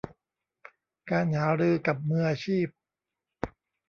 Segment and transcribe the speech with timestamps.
[1.11, 2.67] การหารือกับมืออาชีพ